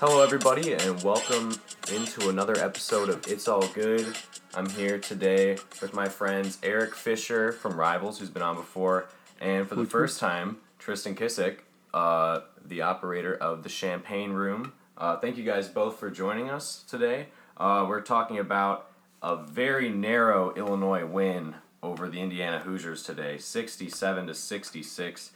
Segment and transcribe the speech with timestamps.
[0.00, 1.52] Hello, everybody, and welcome
[1.92, 4.06] into another episode of It's All Good.
[4.54, 9.08] I'm here today with my friends Eric Fisher from Rivals, who's been on before,
[9.40, 14.72] and for the first time, Tristan Kissick, uh, the operator of the Champagne Room.
[14.96, 17.26] Uh, thank you guys both for joining us today.
[17.56, 24.28] Uh, we're talking about a very narrow Illinois win over the Indiana Hoosiers today, 67
[24.28, 25.32] to 66.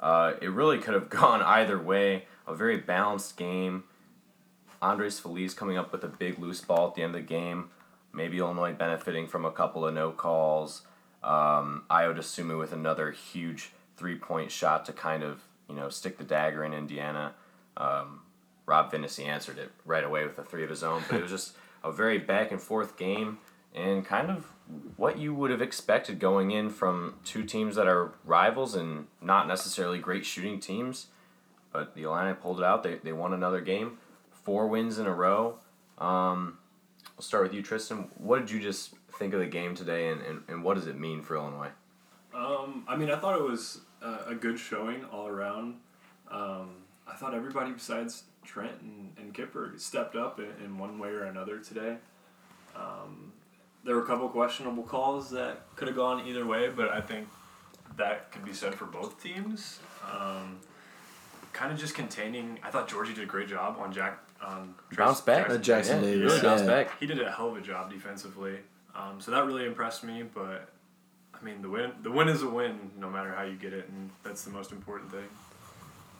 [0.00, 2.24] Uh, it really could have gone either way.
[2.48, 3.84] A very balanced game.
[4.82, 7.70] Andres Feliz coming up with a big loose ball at the end of the game.
[8.12, 10.82] Maybe Illinois benefiting from a couple of no calls.
[11.22, 16.18] Um, Ayo Dosunmu with another huge three point shot to kind of you know stick
[16.18, 17.34] the dagger in Indiana.
[17.76, 18.22] Um,
[18.66, 21.30] Rob Phinisee answered it right away with a three of his own, but it was
[21.30, 23.38] just a very back and forth game
[23.74, 24.46] and kind of
[24.96, 29.46] what you would have expected going in from two teams that are rivals and not
[29.46, 31.06] necessarily great shooting teams.
[31.72, 32.82] But the Illini pulled it out.
[32.82, 33.98] They, they won another game,
[34.42, 35.58] four wins in a row.
[35.98, 36.58] Um,
[37.16, 38.08] I'll start with you, Tristan.
[38.16, 40.98] What did you just think of the game today, and, and, and what does it
[40.98, 41.70] mean for Illinois?
[42.34, 45.76] Um, I mean, I thought it was a, a good showing all around.
[46.30, 46.70] Um,
[47.06, 51.24] I thought everybody besides Trent and, and Kipper stepped up in, in one way or
[51.24, 51.96] another today.
[52.76, 53.32] Um,
[53.84, 57.28] there were a couple questionable calls that could have gone either way, but I think
[57.96, 59.80] that could be said for both teams.
[60.10, 60.60] Um,
[61.52, 62.58] kind of just containing.
[62.62, 64.18] I thought Georgie did a great job on Jack.
[64.42, 65.46] On Bounce back.
[65.48, 66.32] Jackson, Uh, Jackson Yeah, Davis.
[66.32, 66.70] really bounced yeah.
[66.70, 66.98] back.
[66.98, 68.58] He did a hell of a job defensively.
[68.94, 70.24] Um, so that really impressed me.
[70.34, 70.68] But
[71.38, 73.88] I mean, the win the win is a win, no matter how you get it,
[73.88, 75.26] and that's the most important thing.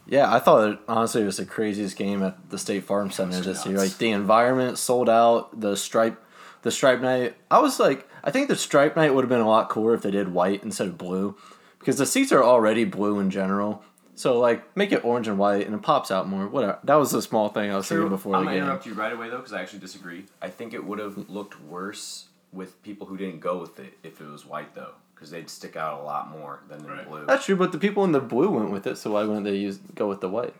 [0.06, 3.36] Yeah, I thought it, honestly it was the craziest game at the State Farm Center
[3.38, 3.76] was this year.
[3.78, 6.20] Like the environment sold out, the stripe,
[6.62, 7.36] the stripe night.
[7.50, 10.02] I was like, I think the stripe night would have been a lot cooler if
[10.02, 11.36] they did white instead of blue,
[11.78, 13.84] because the seats are already blue in general.
[14.20, 16.46] So like, make it orange and white, and it pops out more.
[16.46, 16.78] Whatever.
[16.84, 18.64] That was a small thing I was thinking before I'm the gonna game.
[18.64, 20.26] interrupt you right away though, because I actually disagree.
[20.42, 24.20] I think it would have looked worse with people who didn't go with it if
[24.20, 27.08] it was white though, because they'd stick out a lot more than in Right.
[27.08, 27.24] blue.
[27.24, 29.56] That's true, but the people in the blue went with it, so why wouldn't they
[29.56, 30.54] use go with the white?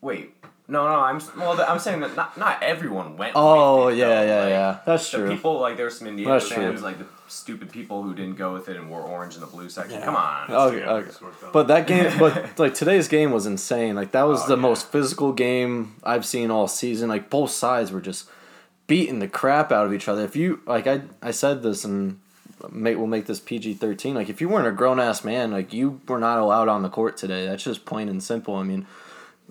[0.00, 0.34] Wait,
[0.66, 1.60] no, no, I'm well.
[1.68, 3.32] I'm saying that not not everyone went.
[3.36, 4.22] Oh with it, yeah, though.
[4.26, 4.78] yeah, Like, yeah.
[4.86, 5.30] That's The true.
[5.30, 6.88] people like there were some Indiana That's fans, true.
[6.88, 9.68] like the stupid people who didn't go with it and wore orange in the blue
[9.68, 9.98] section.
[9.98, 10.04] Yeah.
[10.06, 10.50] Come on.
[10.50, 11.08] Okay, okay.
[11.08, 11.52] it's worked out.
[11.52, 13.94] But that game, but like today's game was insane.
[13.94, 14.62] Like that was Oh, the yeah.
[14.62, 17.08] most physical game I've seen all season.
[17.08, 18.28] Like both sides were just
[18.86, 20.22] beating the crap out of each other.
[20.24, 22.20] If you like, I I said this and
[22.70, 24.14] make we'll make this PG thirteen.
[24.14, 26.88] Like if you weren't a grown ass man, like you were not allowed on the
[26.88, 27.46] court today.
[27.46, 28.54] That's just plain and simple.
[28.56, 28.86] I mean.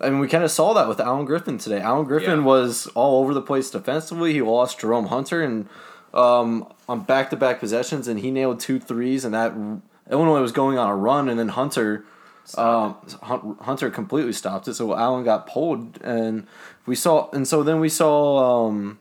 [0.02, 1.80] I mean, we kind of saw that with Alan Griffin today.
[1.80, 2.46] Alan Griffin Yeah.
[2.46, 4.34] was all over the place defensively.
[4.34, 5.68] He lost Jerome Hunter and
[6.14, 9.54] um, on back to back possessions, and he nailed two threes, and that
[10.12, 12.06] Illinois was going on a run, and then Hunter,
[12.56, 12.96] um,
[13.62, 14.76] Hunter completely stopped it.
[14.76, 16.46] So Alan got pulled, and
[16.86, 18.68] we saw, and so then we saw.
[18.68, 19.00] Um,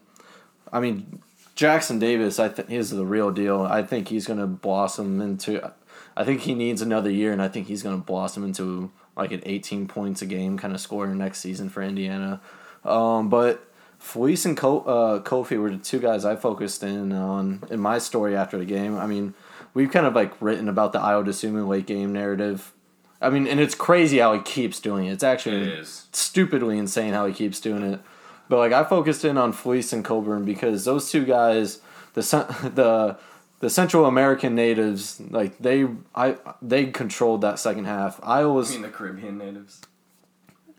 [0.71, 1.21] I mean,
[1.53, 3.61] Jackson Davis, I think is the real deal.
[3.61, 5.71] I think he's gonna blossom into.
[6.17, 9.41] I think he needs another year, and I think he's gonna blossom into like an
[9.45, 12.41] eighteen points a game kind of scorer next season for Indiana.
[12.83, 13.65] Um, but
[13.99, 17.99] Feliz and Ko- uh, Kofi were the two guys I focused in on in my
[17.99, 18.97] story after the game.
[18.97, 19.33] I mean,
[19.73, 22.73] we've kind of like written about the Ayo Dosunmu late game narrative.
[23.21, 25.13] I mean, and it's crazy how he keeps doing it.
[25.13, 28.01] It's actually It stupidly insane how he keeps doing it.
[28.49, 31.79] But like I focused in on Feliz and Cockburn because those two guys,
[32.13, 32.21] the
[32.75, 33.17] the
[33.63, 38.19] the Central American natives, like they I they controlled that second half.
[38.21, 39.81] I Iowa's mean the Caribbean natives,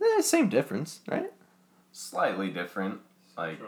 [0.02, 1.32] eh, same difference, right?
[1.92, 3.00] slightly different,
[3.38, 3.58] like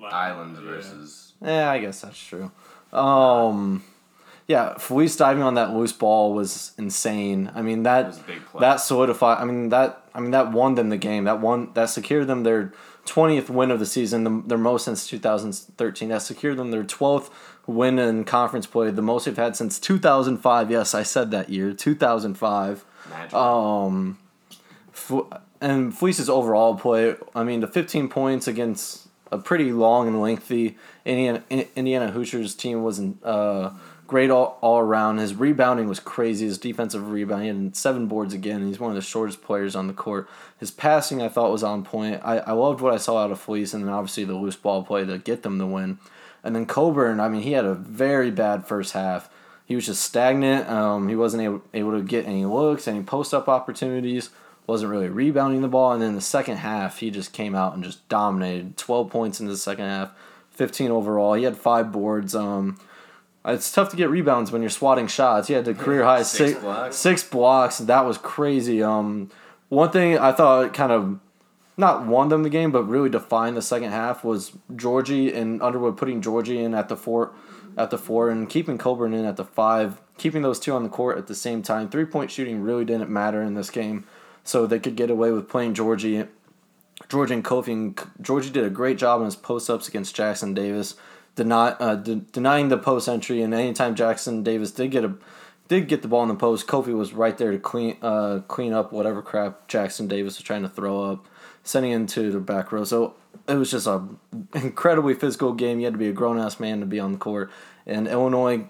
[0.00, 1.32] islands versus.
[1.42, 2.52] Yeah, I guess that's true.
[2.92, 3.82] Um,
[4.46, 7.50] yeah, Feliz diving on that loose ball was insane.
[7.56, 9.38] I mean that was a big that solidified.
[9.38, 10.04] I mean that.
[10.14, 11.24] I mean that won them the game.
[11.24, 11.72] That won.
[11.74, 12.72] That secured them their
[13.04, 16.10] twentieth win of the season, the, their most since two thousand thirteen.
[16.10, 17.30] That secured them their twelfth
[17.66, 20.70] win in conference play, the most they've had since two thousand five.
[20.70, 22.84] Yes, I said that year, two thousand five.
[23.10, 23.34] Magic.
[23.34, 24.18] Um,
[25.60, 30.76] and Feliz's overall play, I mean, the 15 points against a pretty long and lengthy
[31.04, 31.42] Indiana,
[31.74, 33.70] Indiana Hoosiers team wasn't uh,
[34.06, 35.18] great all, all around.
[35.18, 36.46] His rebounding was crazy.
[36.46, 38.66] His defensive rebounding, he had seven boards again.
[38.66, 40.28] He's one of the shortest players on the court.
[40.58, 42.20] His passing, I thought, was on point.
[42.22, 44.82] I, I loved what I saw out of Feliz, and then obviously the loose ball
[44.84, 45.98] play to get them the win.
[46.44, 49.30] And then Cockburn, I mean, he had a very bad first half.
[49.66, 50.68] He was just stagnant.
[50.68, 54.28] Um, he wasn't able, able to get any looks, any post up opportunities.
[54.66, 55.92] Wasn't really rebounding the ball.
[55.92, 58.76] And then the second half, he just came out and just dominated.
[58.76, 60.10] Twelve points in the second half,
[60.50, 61.34] fifteen overall.
[61.34, 62.34] He had five boards.
[62.34, 62.78] Um,
[63.46, 65.48] it's tough to get rebounds when you're swatting shots.
[65.48, 66.96] He had the career high Six six blocks.
[66.96, 67.78] six blocks.
[67.78, 68.82] That was crazy.
[68.82, 69.30] Um,
[69.68, 71.18] one thing I thought kind of
[71.76, 75.96] not won them the game, but really defined the second half was Georgie and Underwood
[75.96, 77.32] putting Georgie in at the four,
[77.76, 80.88] at the four, and keeping Cockburn in at the five, keeping those two on the
[80.88, 81.88] court at the same time.
[81.88, 84.04] Three point shooting really didn't matter in this game,
[84.44, 86.24] so they could get away with playing Georgie.
[87.08, 90.54] Georgie and Kofi and Georgie did a great job on his post ups against Jackson
[90.54, 90.94] Davis,
[91.34, 95.14] deny, uh, de- denying the post entry, and anytime Jackson Davis did get a
[95.66, 98.72] did get the ball in the post, Kofi was right there to clean uh, clean
[98.72, 101.26] up whatever crap Jackson Davis was trying to throw up,
[101.64, 102.84] sending into the back row.
[102.84, 103.14] So
[103.48, 104.06] it was just a
[104.54, 105.80] incredibly physical game.
[105.80, 107.50] You had to be a grown ass man to be on the court,
[107.86, 108.66] and Illinois.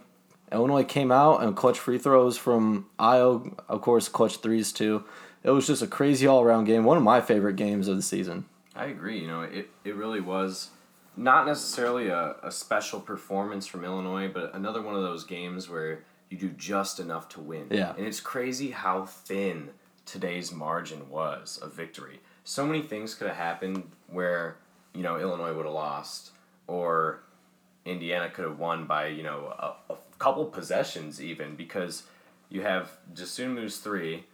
[0.52, 5.02] Illinois came out and clutch free throws from Ayo, of course, clutch threes too.
[5.42, 6.84] It was just a crazy all around game.
[6.84, 8.44] One of my favorite games of the season.
[8.74, 9.18] I agree.
[9.20, 10.70] You know, it, it really was
[11.16, 16.04] not necessarily a, a special performance from Illinois, but another one of those games where
[16.30, 17.66] you do just enough to win.
[17.70, 17.94] Yeah.
[17.96, 19.70] And it's crazy how thin
[20.06, 22.20] today's margin was of victory.
[22.44, 24.56] So many things could have happened where,
[24.94, 26.30] you know, Illinois would have lost
[26.66, 27.20] or
[27.84, 32.04] Indiana could have won by, you know, a, a couple possessions even because
[32.50, 34.24] you have Dosunmu's three,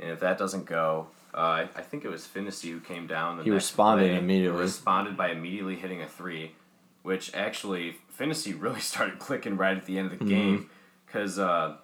[0.00, 3.38] and if that doesn't go, uh, I, I think it was Phinisee who came down.
[3.38, 4.60] The He responded play, immediately.
[4.60, 6.52] Responded by immediately hitting a three,
[7.02, 10.34] which actually Phinisee really started clicking right at the end of the Mm-hmm.
[10.34, 10.70] game
[11.06, 11.76] because uh,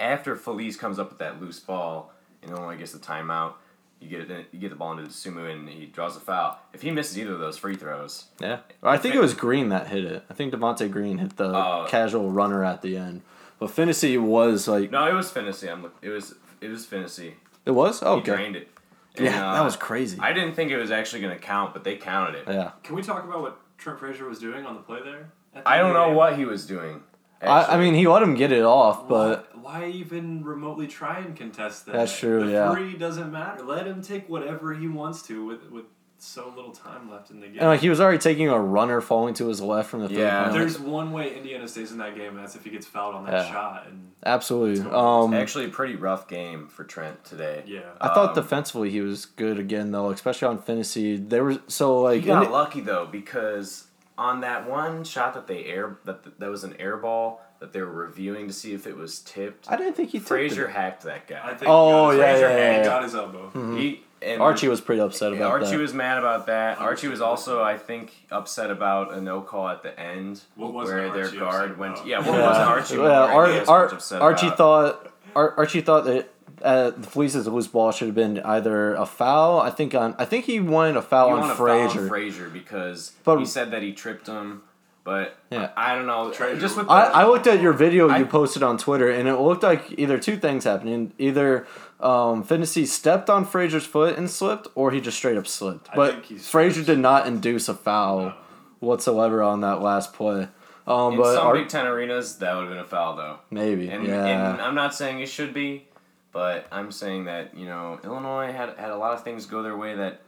[0.00, 2.12] after Feliz comes up with that loose ball
[2.42, 3.54] and Illinois gets the timeout,
[4.00, 6.58] you get it, you get the ball into Sumu and he draws a foul.
[6.72, 9.88] If he misses either of those free throws, Yeah, I think it was Green that
[9.88, 10.24] hit it.
[10.30, 11.86] I think Devonte Green hit the Oh.
[11.88, 13.22] casual runner at the end.
[13.58, 15.70] But Phinisee was like, no, it was Phinisee.
[15.70, 17.34] I'm look- it was it was Phinisee.
[17.64, 18.34] it was He okay.
[18.34, 18.68] drained it.
[19.16, 20.18] And, Yeah, uh, that was crazy.
[20.20, 22.44] I didn't think it was actually going to count, but they counted it.
[22.48, 25.30] yeah, Can we talk about what Trent Frazier was doing on the play there?
[25.54, 26.14] the I don't know game?
[26.16, 27.02] what he was doing.
[27.42, 31.18] I, I mean he let him get it off, but why, why even remotely try
[31.18, 31.92] and contest that?
[31.92, 32.74] That's true, The yeah.
[32.74, 33.62] Three doesn't matter.
[33.64, 35.84] Let him take whatever he wants to with with
[36.20, 37.58] so little time left in the game.
[37.60, 40.18] and like he was already taking a runner falling to his left from the three
[40.18, 40.42] Yeah.
[40.42, 40.60] point line.
[40.60, 43.24] There's one way Indiana stays in that game, and that's if he gets fouled on
[43.26, 43.52] that Yeah.
[43.52, 43.86] shot.
[43.86, 44.84] And Absolutely.
[44.90, 47.62] Um, actually a pretty rough game for Trent today.
[47.66, 51.28] yeah, I thought um, defensively he was good again though, especially on Phinisee.
[51.28, 53.86] There was so like He got Indi- lucky though because
[54.18, 57.80] on that one shot that they air that that was an air ball that they
[57.80, 59.70] were reviewing to see if it was tipped.
[59.70, 60.72] I didn't think he tipped Frazier it.
[60.72, 61.54] hacked that I guy.
[61.54, 61.62] think.
[61.70, 62.84] Oh, he got his, yeah, Frazier yeah, had- yeah.
[62.84, 63.46] got his elbow.
[63.48, 63.76] Mm-hmm.
[63.76, 65.78] He and Archie was pretty upset yeah, about Archie that.
[65.78, 66.78] was mad about that.
[66.78, 70.40] Archie Archie was was also, I think, upset about a no call at the end
[70.56, 71.94] What wasn't where their Archie guard upset went.
[71.94, 72.06] about?
[72.08, 72.94] Yeah, what yeah, wasn't Archie?
[72.94, 74.58] yeah, more, I Ar- guess, Ar- much upset Archie about?
[74.58, 76.28] thought Ar- Archie thought that
[76.62, 79.60] uh, the Feliz's loose ball should have been either a foul.
[79.60, 81.88] I think on I think he wanted a foul He on wanted to foul on
[81.90, 82.08] Frazier.
[82.08, 84.62] Frazier because But- he said that he tripped him,
[85.04, 85.70] but Yeah.
[85.76, 86.30] I, I don't know.
[86.58, 89.28] Just with I, the- I looked at your video I- you posted on Twitter, and
[89.28, 91.12] it looked like either two things happening.
[91.18, 91.66] Either
[92.00, 95.88] um, Phinisee stepped on Frazier's foot and slipped, or he just straight up slipped.
[95.90, 98.34] I But think Frazier did not induce a foul
[98.80, 100.48] whatsoever on that last play.
[100.86, 103.38] Um, in but some Ar- Big Ten arenas, that would have been a foul though.
[103.50, 104.52] maybe, And, yeah.
[104.52, 105.86] and I'm not saying it should be,
[106.32, 109.76] but I'm saying that you know Illinois had had a lot of things go their
[109.76, 110.20] way that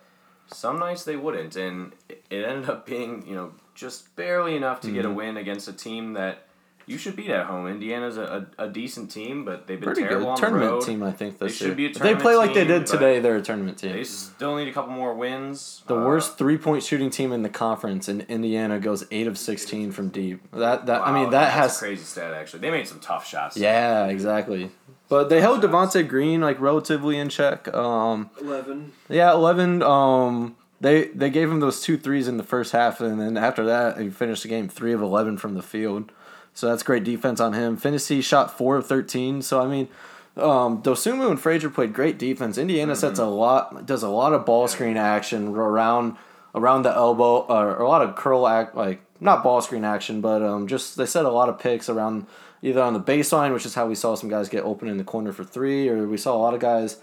[0.52, 4.88] some nights they wouldn't, and it ended up being you know just barely enough to
[4.88, 4.96] Mm-hmm.
[4.96, 6.46] get a win against a team that
[6.86, 7.68] you should beat at home.
[7.68, 10.70] Indiana's a, a, a decent team, but they've been Pretty terrible good on the tournament
[10.72, 10.82] road.
[10.86, 11.38] team, I think.
[11.38, 13.20] They This should be a If they play tournament like they did today.
[13.20, 13.92] They're a tournament team.
[13.92, 15.84] They still need a couple more wins.
[15.86, 19.38] The Uh, worst three point shooting team in the conference, and Indiana goes eight of
[19.38, 20.42] sixteen from deep.
[20.50, 22.34] That that I mean that that's has a crazy stat.
[22.34, 23.56] Actually, they made some tough shots.
[23.56, 24.70] yeah exactly.
[25.10, 27.68] But they held Devonte Green like relatively in check.
[27.74, 28.92] Um, Eleven.
[29.08, 29.82] yeah, eleven.
[29.82, 33.64] Um, they they gave him those two threes in the first half, and then after
[33.66, 36.12] that, he finished the game three of eleven from the field.
[36.54, 37.76] So that's great defense on him.
[37.76, 39.42] Phinisee shot four of thirteen.
[39.42, 39.88] So I mean,
[40.36, 42.56] um, Dosunmu and Frazier played great defense.
[42.56, 46.16] Indiana sets a lot, does a lot of ball screen action around
[46.54, 50.40] around the elbow, or a lot of curl act, like not ball screen action, but
[50.40, 52.26] um, just they set a lot of picks around
[52.62, 55.04] either on the baseline, which is how we saw some guys get open in the
[55.04, 56.98] corner for three, or we saw a lot of guys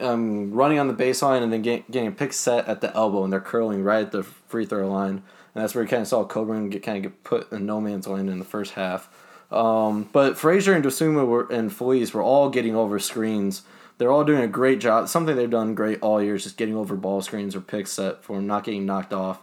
[0.00, 3.24] um, running on the baseline and then get, getting a pick set at the elbow,
[3.24, 5.22] and they're curling right at the free throw line.
[5.54, 7.80] And that's where you kind of saw Cockburn get kind of get put in no
[7.80, 9.10] man's land in the first half.
[9.50, 13.62] Um, but Frazier and Dosunmu were, and Feliz were all getting over screens.
[13.98, 15.08] They're all doing a great job.
[15.08, 18.24] Something they've done great all year is just getting over ball screens or pick set
[18.24, 19.42] for not getting knocked off.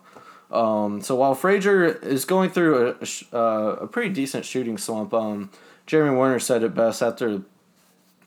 [0.52, 5.14] Um, so while Frazier is going through a, a, uh, a pretty decent shooting slump,
[5.14, 5.52] um,
[5.86, 7.42] Jeremy Werner said it best after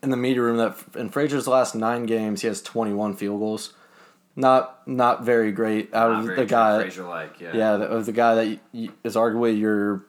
[0.02, 3.73] in the media room that in Frazier's last nine games he has 21 field goals.
[4.35, 6.81] Not not very great out of the guy.
[6.81, 7.55] Frazier like yeah.
[7.55, 10.05] Yeah, the, of the guy that y- y- is arguably your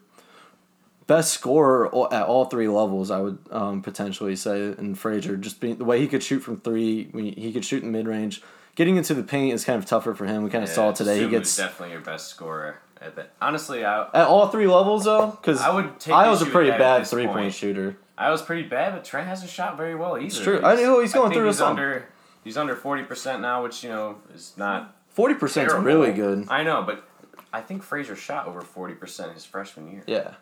[1.07, 3.11] best scorer at all three levels.
[3.11, 6.61] I would um, potentially say in Frazier, just being the way he could shoot from
[6.61, 8.41] three, he could shoot in mid range,
[8.75, 10.43] getting into the paint is kind of tougher for him.
[10.43, 11.19] We kind of saw it today.
[11.21, 12.79] He gets definitely your best scorer.
[13.01, 13.33] At that.
[13.41, 16.69] Honestly, I at all three levels though, because I would take I was a pretty
[16.69, 17.53] with that at bad three point point.
[17.53, 17.97] shooter.
[18.17, 20.25] I was pretty bad, but Trent hasn't shot very well either.
[20.27, 20.61] It's true.
[20.63, 21.71] I know he's going through he's slump.
[21.79, 22.07] under
[22.45, 26.47] he's under forty percent now, which you know is not Forty percent is really good.
[26.49, 27.05] I know, but
[27.51, 30.03] I think Frazier shot over forty percent his freshman year.
[30.07, 30.35] Yeah.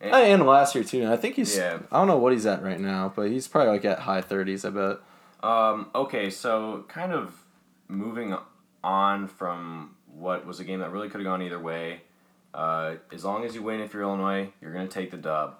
[0.00, 1.02] And- And last year too.
[1.02, 1.56] And I think he's.
[1.56, 1.78] Yeah.
[1.92, 4.64] I don't know what he's at right now, but he's probably like at high thirties.
[4.64, 4.96] I bet.
[5.42, 7.34] Um, okay, so kind of
[7.88, 8.36] moving
[8.82, 12.02] on from what was a game that really could have gone either way.
[12.54, 15.56] Uh, as long as you win, if you're Illinois, you're going to take the dub.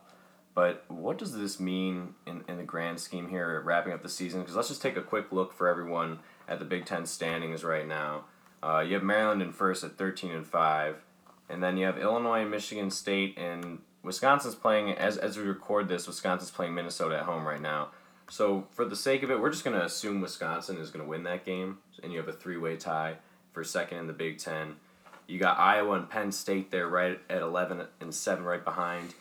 [0.55, 4.41] But what does this mean in, in the grand scheme here, wrapping up the season?
[4.41, 7.87] Because let's just take a quick look for everyone at the Big Ten standings right
[7.87, 8.25] now.
[8.63, 10.97] Uh, you have Maryland in first at 13 and 5.
[11.51, 15.89] And then you have Illinois, and Michigan State, and Wisconsin's playing, as, as we record
[15.89, 17.91] this, Wisconsin's playing Minnesota at home right now.
[18.29, 21.09] So for the sake of it, we're just going to assume Wisconsin is going to
[21.09, 23.17] win that game, and you have a three-way tie
[23.53, 24.77] for second in the Big Ten.
[25.27, 29.15] You got Iowa and Penn State there right at 11 and 7 right behind.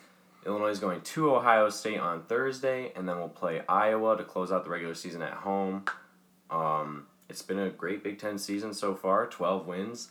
[0.46, 4.52] Illinois is going to Ohio State on Thursday, and then we'll play Iowa to close
[4.52, 5.86] out the regular season at home.
[6.52, 10.10] Um, it's been a great Big Ten season so far, 12 wins.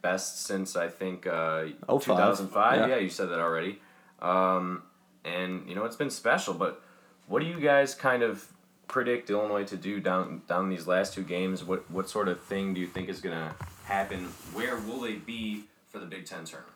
[0.00, 2.78] Best since, I think, uh, 2005.
[2.78, 2.86] yeah.
[2.86, 2.96] Yeah.
[2.96, 3.80] you said that already.
[4.20, 4.82] Um,
[5.24, 6.82] and, you know, it's been special, but
[7.26, 8.46] what do you guys kind of
[8.88, 11.64] predict Illinois to do down down these last two games?
[11.64, 13.54] What what sort of thing do you think is going to
[13.84, 14.26] happen?
[14.52, 16.74] Where will they be for the Big Ten tournament?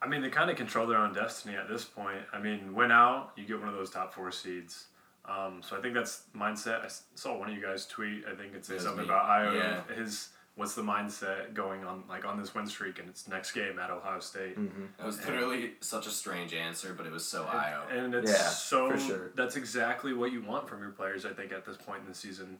[0.00, 2.22] I mean, they kind of control their own destiny at this point.
[2.32, 4.86] I mean, win out, you get one of those top four seeds.
[5.24, 6.84] Um, so I think that's mindset.
[6.84, 8.24] I saw one of you guys tweet.
[8.26, 9.04] I think it's something me.
[9.04, 9.54] about Iowa.
[9.54, 9.94] Yeah.
[9.94, 13.78] His what's the mindset going on like on this win streak and it's next game
[13.78, 14.56] at Ohio State.
[14.98, 17.90] That was literally such a strange answer, but it was so Ayo.
[17.90, 19.30] And it's Yeah, so for sure.
[19.34, 21.24] that's exactly what you want from your players.
[21.24, 22.58] I think at this point in the season.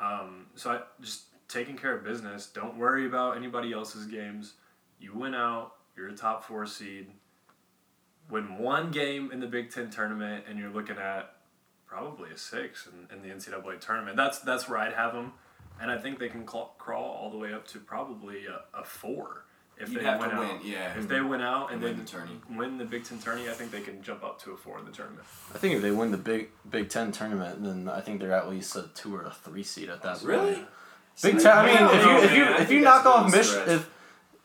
[0.00, 2.46] Um, so I just taking care of business.
[2.46, 4.54] Don't worry about anybody else's games.
[4.98, 5.74] You win out.
[5.96, 7.08] You're a top four seed.
[8.30, 11.36] Win one game in the Big Ten tournament, and you're looking at
[11.86, 14.16] probably a six in, in the NCAA tournament.
[14.16, 15.32] That's that's where I'd have them,
[15.80, 18.84] and I think they can cl- crawl all the way up to probably a, a
[18.84, 19.44] four
[19.78, 20.40] if You'd they have win to out.
[20.62, 20.98] win, yeah.
[20.98, 22.40] If they win out and, And win the tourney.
[22.50, 24.86] win the Big Ten tourney, I think they can jump up to a four in
[24.86, 25.24] the tournament.
[25.54, 28.48] I think if they win the Big Big Ten tournament, then I think they're at
[28.48, 30.54] least a two or a three seed at that Really?
[30.54, 30.66] point.
[31.22, 31.52] Big Ten.
[31.58, 33.90] I mean, Yeah, if you if you man, if you knock off good Mich if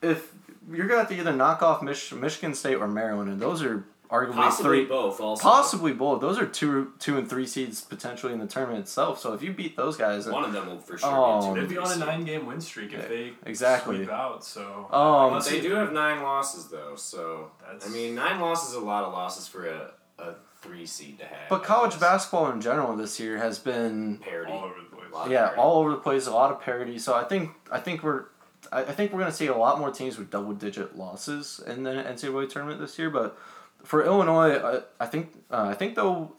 [0.02, 0.32] if
[0.70, 3.84] you're gonna have to either knock off Mich- Michigan State or Maryland, and those are
[4.12, 4.84] arguably Possibly three.
[4.84, 5.20] both.
[5.20, 6.20] Also, Possibly both.
[6.20, 9.18] Those are two two and three seeds potentially in the tournament itself.
[9.18, 11.40] So if you beat those guys, one of them will for sure Oh.
[11.54, 11.74] be a They'd two.
[11.74, 13.96] be on a nine game win streak if they Exactly.
[13.96, 14.44] sweep out.
[14.44, 18.70] So Um, But they do have nine losses though, so That's- I mean, nine losses
[18.70, 21.48] is a lot of losses for a, a three seed to have.
[21.48, 24.52] but college basketball in general this year has been parity.
[24.52, 25.08] all over the place.
[25.30, 25.60] Yeah parity.
[25.60, 26.26] all over the place.
[26.26, 26.98] A lot of parity.
[26.98, 28.24] So I think I think we're
[28.70, 31.82] I, I think we're gonna see a lot more teams with double digit losses in
[31.82, 33.10] the NCAA tournament this year.
[33.10, 33.36] But
[33.84, 36.32] for Illinois, I, I think uh, I think they'll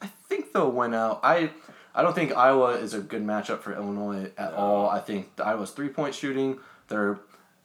[0.00, 1.20] I think they'll win out.
[1.22, 1.50] I
[1.94, 4.56] I don't think Iowa is a good matchup for Illinois at No.
[4.56, 4.88] all.
[4.90, 6.58] I think Iowa's three point shooting.
[6.88, 7.18] They're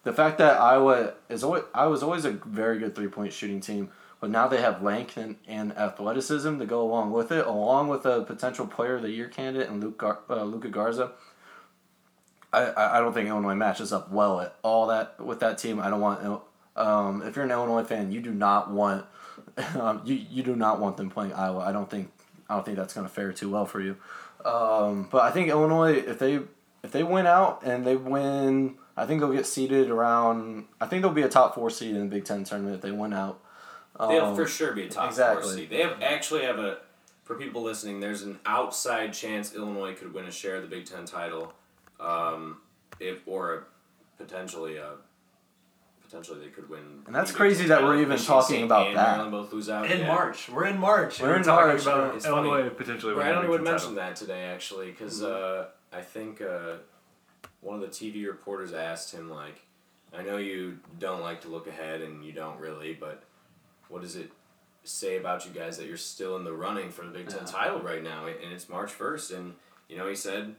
[0.03, 3.89] the fact that Iowa is always Iowa's always a very good three point shooting team.
[4.19, 8.03] But now they have length and, and athleticism to go along with it, along with
[8.07, 11.11] a potential player of the year candidate and Luke Gar- uh, Luka Garza.
[12.51, 15.79] I, I I don't think Illinois matches up well at all that with that team.
[15.79, 16.41] I don't want
[16.75, 19.05] um, if you're an Illinois fan, you do not want
[19.79, 21.59] um, you you do not want them playing Iowa.
[21.59, 22.11] I don't think
[22.49, 23.97] I don't think that's going to fare too well for you.
[24.45, 26.39] Um, but I think Illinois if they
[26.83, 30.65] if they win out and they win, I think they'll get seeded around.
[30.79, 32.91] I think they'll be a top four seed in the Big Ten tournament if they
[32.91, 33.39] win out.
[33.99, 35.43] They'll Um, for sure be a top exactly.
[35.43, 35.69] four seed.
[35.69, 36.77] They have actually have a
[37.23, 37.99] for people listening.
[37.99, 41.53] There's an outside chance Illinois could win a share of the Big Ten title,
[41.99, 42.57] um,
[42.99, 43.63] if or a,
[44.17, 44.91] potentially a
[46.07, 47.03] potentially they could win.
[47.05, 49.17] And that's crazy that we're even talking about that.
[49.17, 50.07] Maryland both lose out In yeah.
[50.07, 51.19] March, we're in March.
[51.19, 51.81] We're and in talking March.
[51.83, 52.49] about It's funny.
[52.49, 56.01] Illinois potentially winning Brandon the would Big Ten mention that today actually because uh, I
[56.01, 56.75] think uh,
[57.61, 59.61] one of the TV reporters asked him like,
[60.17, 63.23] I know you don't like to look ahead and you don't really, but
[63.89, 64.31] what does it
[64.83, 67.51] say about you guys that you're still in the running for the Big Ten Yeah.
[67.51, 69.55] title right now and it's March first and
[69.89, 70.55] you know he said.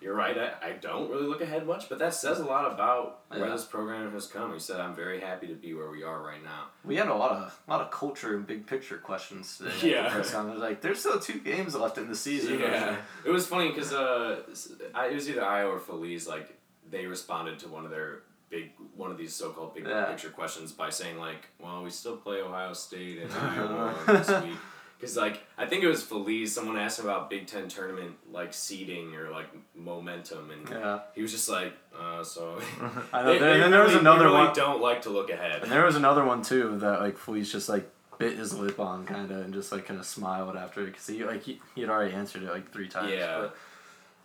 [0.00, 0.36] You're right.
[0.38, 3.64] I, I don't really look ahead much, but that says a lot about where this
[3.64, 4.52] program has come.
[4.52, 7.14] He said, "I'm very happy to be where we are right now." We had a
[7.14, 9.72] lot of lot of culture and big picture questions today.
[9.92, 10.04] Yeah.
[10.04, 10.60] the press conference.
[10.60, 12.60] like there's still two games left in the season.
[12.60, 16.28] Yeah, it was funny because uh, it was either Ayo or Feliz.
[16.28, 16.56] Like
[16.90, 20.04] they responded to one of their big, one of these so-called big Yeah.
[20.04, 24.56] picture questions by saying like, "Well, we still play Ohio State and Iowa this week."
[24.98, 26.52] Because like I think it was Feliz.
[26.54, 31.00] Someone asked him about Big Ten tournament like seeding or like momentum, and Yeah.
[31.14, 32.60] he was just like, uh, so.
[33.12, 33.32] I know.
[33.32, 34.54] They- There- they then there was really- another they really one.
[34.54, 35.62] Don't like to look ahead.
[35.62, 37.88] And there was another one too that like Feliz just like
[38.18, 41.06] bit his lip on kind of and just like kind of smiled after it because
[41.06, 43.12] he like he, he had already answered it like three times.
[43.12, 43.46] Yeah.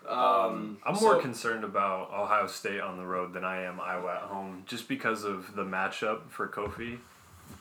[0.03, 3.79] But, um, I'm more So- concerned about Ohio State on the road than I am
[3.79, 6.97] Iowa at home, just because of the matchup for Kofi.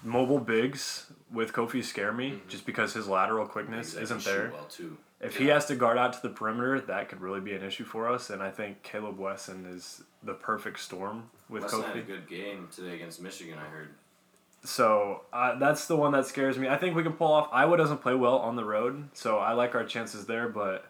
[0.03, 4.51] Mobile bigs with Kofi scare me, just because his lateral quickness isn't there.
[4.53, 4.97] Well, too.
[5.21, 7.85] If he has to guard out to the perimeter, that could really be an issue
[7.85, 8.29] for us.
[8.31, 12.07] And I think Kaleb Wesson is the perfect storm with Wesson had a Kofi.
[12.07, 13.57] good game today against Michigan.
[13.59, 13.91] I heard.
[14.65, 16.69] So uh, that's the one that scares me.
[16.69, 17.49] I think we can pull off.
[17.53, 20.49] Iowa doesn't play well on the road, so I like our chances there.
[20.49, 20.87] But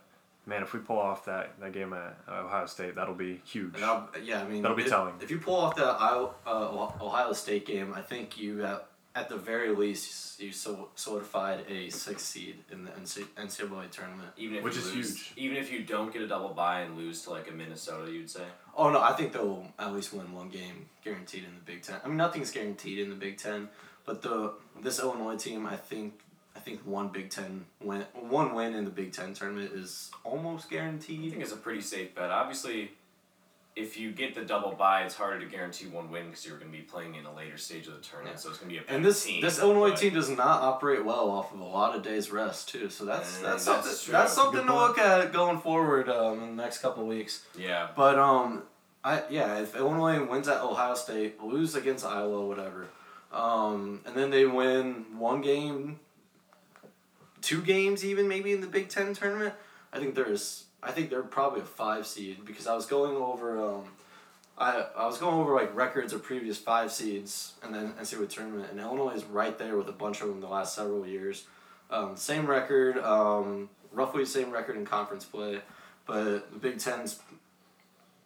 [0.46, 3.74] man, if we pull off that, that game at Ohio State, that'll be huge.
[3.78, 5.14] yeah, I mean That'll be if, telling.
[5.20, 9.28] If you pull off the Iowa, uh, Ohio State game, I think you at, at
[9.28, 14.30] the very least you so, solidified a six seed in the NC, NCAA tournament.
[14.36, 15.32] Even if Which is lose, huge.
[15.36, 18.30] Even if you don't get a double bye and lose to like a Minnesota, you'd
[18.30, 18.44] say.
[18.76, 21.96] Oh no, I think they'll at least win one game guaranteed in the Big Ten.
[22.04, 23.68] I mean, nothing's guaranteed in the Big Ten,
[24.04, 26.14] but the this Illinois team, I think,
[26.56, 30.70] I think one Big Ten win, one win in the Big Ten tournament is almost
[30.70, 31.26] guaranteed.
[31.26, 32.30] I think it's a pretty safe bet.
[32.30, 32.92] Obviously,
[33.74, 36.70] if you get the double bye, it's harder to guarantee one win because you're going
[36.70, 38.40] to be playing in a later stage of the tournament, Yeah.
[38.40, 39.40] so it's going to be a better And this team.
[39.40, 42.68] this Illinois but- team does not operate well off of a lot of days rest
[42.68, 42.90] too.
[42.90, 46.42] So that's Yeah, that's that's something that's That's something to look at going forward um,
[46.42, 47.44] in the next couple of weeks.
[47.56, 47.88] Yeah.
[47.96, 48.64] But um,
[49.02, 52.88] I yeah, if Illinois wins at Ohio State, lose against Iowa, whatever,
[53.32, 55.98] um, and then they win one game,
[57.40, 59.54] two games even maybe in the Big Ten tournament,
[59.94, 63.62] I think there's I think they're probably a five seed because I was going over
[63.64, 63.84] um,
[64.58, 68.70] I I was going over like records of previous five seeds and then NCAA tournament
[68.70, 71.46] and Illinois is right there with a bunch of them the last several years,
[71.90, 75.60] um, same record, um, roughly the same record in conference play,
[76.06, 77.20] but the Big Ten's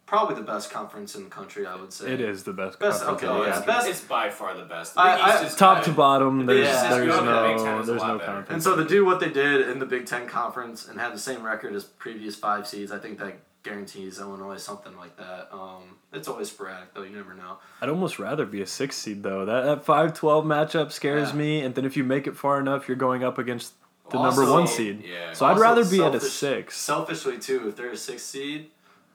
[0.07, 1.67] probably the best conference in the country.
[1.67, 2.79] I would say It is the best.
[2.79, 3.73] Best- conference okay, in the yeah, country.
[3.73, 4.95] best- it's by far the best.
[4.95, 7.57] The I- Big I- is Top to bottom, The Big there's there's good, the Big
[7.57, 8.25] Ten no there's no better.
[8.25, 8.53] competition.
[8.55, 11.19] And so to do what they did in the Big Ten conference and have the
[11.19, 15.49] same record as previous five seeds, I think that guarantees Illinois something like that.
[15.51, 17.57] Um, it's always sporadic though; you never know.
[17.81, 19.43] I'd almost rather be a six seed though.
[19.45, 21.35] That that five twelve matchup scares Yeah.
[21.35, 23.73] me, and then if you make it far enough, you're going up against
[24.09, 25.03] the Also- number one seed.
[25.05, 25.33] Yeah.
[25.33, 26.77] So I'd rather be at a six.
[26.77, 28.69] Selfishly too, if they're a six seed,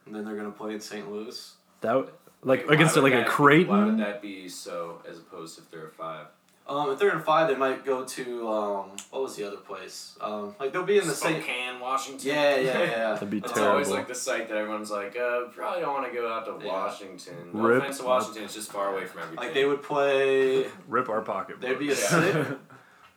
[0.06, 1.10] and then they're gonna play in St.
[1.10, 1.54] Louis.
[1.80, 2.10] That would-
[2.44, 3.96] like Wait, why against would like a that- Why would Creighton.
[3.98, 6.26] that be so as opposed to if they're a five?
[6.68, 10.16] Um, if they're in five, they might go to um, what was the other place?
[10.20, 11.40] Um, like they'll be in the same.
[11.42, 12.28] Spokane, Washington.
[12.28, 13.12] Yeah, yeah, yeah.
[13.14, 13.72] That'd be It's terrible.
[13.72, 16.64] always like the site that everyone's like, uh, probably don't want to go out to
[16.64, 16.72] Yeah.
[16.72, 17.50] Washington.
[17.52, 17.82] No Rip.
[17.82, 19.44] offense to Washington, it's just far away from everything.
[19.44, 20.66] Like they would play.
[20.88, 21.60] Rip our pocket.
[21.60, 21.96] They'd be a Yeah.
[21.96, 22.48] six.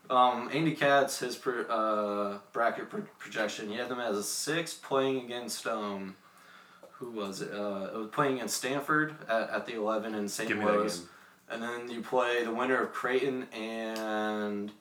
[0.10, 4.71] Um, Andy Katz, his pro, uh, bracket pro- projection, he had them as a six
[4.76, 6.15] playing against um,
[6.99, 7.51] who was it?
[7.53, 10.47] Uh, it was playing against Stanford at, at the eleven in St.
[10.49, 11.08] Give me that Louis, game.
[11.49, 14.71] and then you play the winner of Creighton and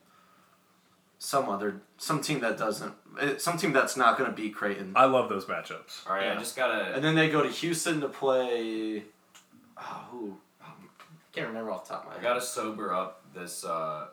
[1.19, 4.93] some other some team that doesn't eh, some team that's not going to beat Creighton,
[4.95, 6.07] I love those matchups.
[6.07, 6.93] All right, I just gotta.
[6.93, 9.03] and then they go to Houston to play.
[9.77, 10.37] Oh, who?
[10.63, 10.89] Um,
[11.33, 12.21] can't remember off the top of my head.
[12.21, 14.07] I gotta sober up this uh,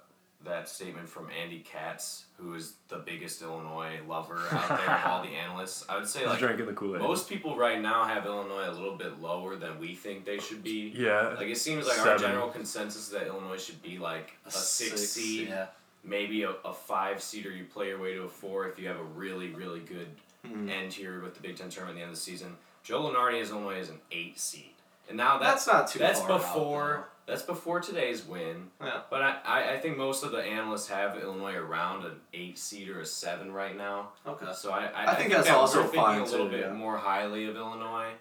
[0.44, 5.22] that statement from Andy Katz, who is the biggest Illinois lover out there of all
[5.24, 5.84] the analysts.
[5.88, 7.02] I would say He's like drinking the Kool Aid.
[7.02, 10.62] most people right now have Illinois a little bit lower than we think they should
[10.62, 10.92] be.
[10.96, 11.34] Yeah.
[11.36, 15.00] Like it seems like our general consensus is that Illinois should be like a, six,
[15.08, 15.66] seed, Yeah.
[16.04, 18.88] maybe a, a five seed, or you play your way to a four if you
[18.88, 20.08] have a really really good
[20.46, 20.68] Mhm.
[20.68, 22.56] end here with the Big Ten tournament at the end of the season.
[22.82, 24.72] Joe Lunardi has Illinois as an eight seed,
[25.08, 28.68] and now that's That's not too that's far out, before that's before today's win.
[28.80, 29.00] Yeah.
[29.10, 32.88] But I, I, I think most of the analysts have Illinois around an eight seed
[32.88, 34.10] or a seven right now.
[34.26, 34.46] Okay.
[34.54, 36.72] So I, I, I think that's that also fine a little too, bit yeah.
[36.72, 38.12] more highly of Illinois,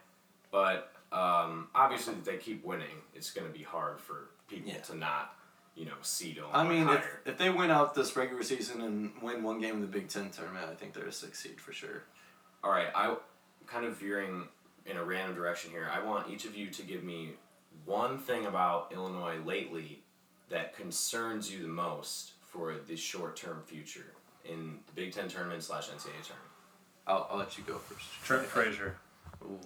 [0.52, 4.80] but um, obviously if they keep winning, it's going to be hard for people Yeah.
[4.82, 5.36] to not,
[5.76, 9.12] you know, seed Illinois I mean, if, if they win out this regular season and
[9.22, 11.74] win one game in the Big Ten tournament, I think they're a six seed for
[11.74, 12.04] sure.
[12.64, 13.16] All right, I
[13.68, 14.48] kind of veering
[14.86, 15.90] in a random direction here.
[15.92, 17.32] I want each of you to give me
[17.86, 20.04] one thing about Illinois lately
[20.50, 24.14] that concerns you the most for the short-term future
[24.46, 26.52] in the Big Ten tournament slash NCAA tournament.
[27.08, 28.06] I'll, I'll let you go first.
[28.24, 28.96] Trent Frazier.
[29.44, 29.60] Ooh.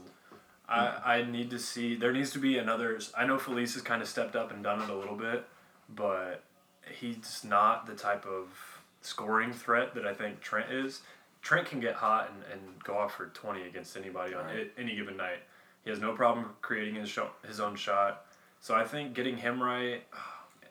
[0.67, 1.95] I, I need to see.
[1.95, 2.99] There needs to be another.
[3.15, 5.45] I know Feliz has kind of stepped up and done it a little bit,
[5.93, 6.43] but
[6.99, 8.47] he's not the type of
[9.01, 11.01] scoring threat that I think Trent is.
[11.43, 14.71] Trent can get hot and, and go off for 20 against anybody on Right.
[14.75, 15.43] a- any given night.
[15.86, 18.26] He has no problem creating his, shot, his own shot.
[18.60, 20.04] So I think getting him right,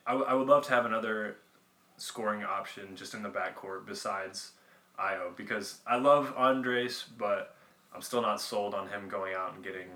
[0.07, 1.37] I, w- I would love to have another
[1.96, 4.50] scoring option just in the backcourt besides
[4.98, 7.55] Ayo because I love Andres, but
[7.94, 9.87] I'm still not sold on him going out and getting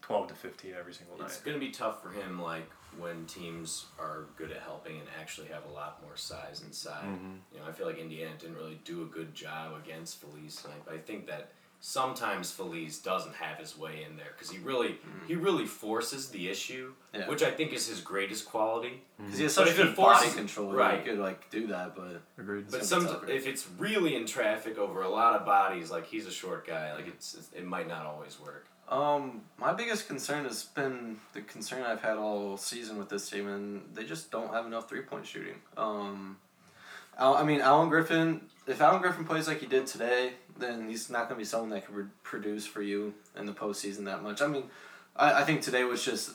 [0.00, 1.26] 12 to 15 every single night.
[1.26, 5.08] It's going to be tough for him, like when teams are good at helping and
[5.20, 7.04] actually have a lot more size inside.
[7.04, 7.32] Mm-hmm.
[7.52, 10.94] You know, I feel like Indiana didn't really do a good job against Feliz but
[10.94, 15.34] I think that sometimes Feliz doesn't have his way in there because he really he
[15.34, 17.28] really forces the issue, Yeah.
[17.28, 19.02] which I think is his greatest quality.
[19.18, 20.98] Because he has But such if good body control, right.
[21.02, 22.66] He could like do that, but Agreed.
[22.70, 23.28] But It's some tougher.
[23.28, 26.94] if it's really in traffic over a lot of bodies, like he's a short guy,
[26.94, 28.66] like it's it might not always work.
[28.88, 33.48] Um, my biggest concern has been the concern I've had all season with this team,
[33.48, 35.54] and they just don't have enough three point shooting.
[35.76, 36.36] Um,
[37.18, 38.42] I mean, Alan Griffin.
[38.66, 41.70] If Alan Griffin plays like he did today, then he's not going to be someone
[41.70, 44.40] that can re- produce for you in the postseason that much.
[44.40, 44.64] I mean,
[45.16, 46.32] I, I think today was just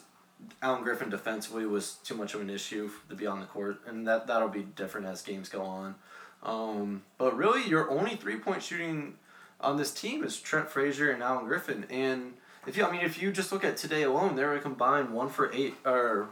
[0.62, 4.06] Alan Griffin defensively was too much of an issue to be on the court, and
[4.06, 5.94] that that'll be different as games go on.
[6.42, 9.14] Um, but really, your only three point shooting
[9.60, 12.34] on this team is Trent Frazier and Alan Griffin, and
[12.66, 15.28] if you, I mean, if you just look at today alone, they were combined one
[15.28, 16.28] for eight, or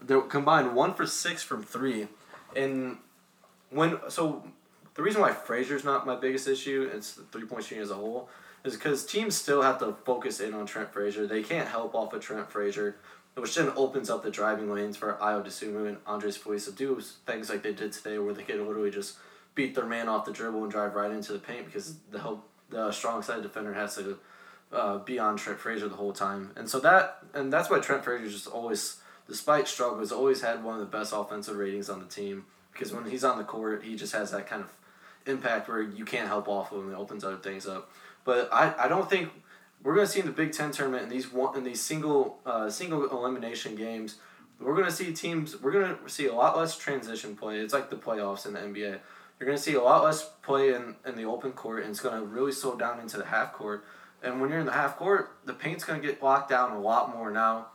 [0.00, 2.08] they were combined one for six from three,
[2.54, 2.98] and
[3.70, 4.44] when so
[4.94, 7.94] the reason why Frazier's not my biggest issue, it's the three point shooting as a
[7.94, 8.28] whole,
[8.64, 11.26] is because teams still have to focus in on Trent Frazier.
[11.26, 12.96] They can't help off of Trent Frazier,
[13.34, 17.00] which then opens up the driving lanes for Ayo Dosunmu and Andres Feliz to do
[17.26, 19.16] things like they did today, where they could literally just
[19.54, 22.48] beat their man off the dribble and drive right into the paint because the help
[22.70, 24.18] the strong side defender has to
[24.72, 28.04] uh, be on Trent Frazier the whole time, and so that and that's why Trent
[28.04, 32.06] Frazier just always, despite struggles, always had one of the best offensive ratings on the
[32.06, 34.70] team because when he's on the court, he just has that kind of
[35.26, 37.90] impact where you can't help off of him it opens other things up.
[38.24, 39.30] But I, I don't think
[39.82, 42.70] we're gonna see in the Big Ten tournament in these one in these single uh,
[42.70, 44.16] single elimination games,
[44.60, 47.58] we're gonna see teams we're gonna see a lot less transition play.
[47.58, 48.98] It's like the playoffs in the NBA.
[49.38, 52.22] You're gonna see a lot less play in, in the open court and it's gonna
[52.22, 53.84] really slow down into the half court.
[54.22, 57.14] And when you're in the half court, the paint's gonna get locked down a lot
[57.14, 57.66] more now.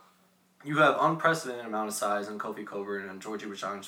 [0.64, 3.82] You have unprecedented amount of size in Kofi Cockburn and Georgie Richardson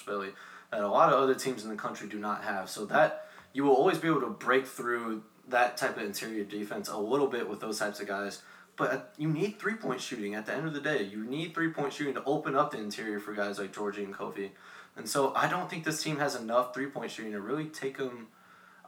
[0.70, 2.70] that a lot of other teams in the country do not have.
[2.70, 6.88] So that you will always be able to break through that type of interior defense
[6.88, 8.42] a little bit with those types of guys.
[8.76, 11.02] But you need three point shooting at the end of the day.
[11.02, 14.14] You need three point shooting to open up the interior for guys like Georgie and
[14.14, 14.50] Kofi.
[14.96, 17.98] And so I don't think this team has enough three point shooting to really take
[17.98, 18.28] them.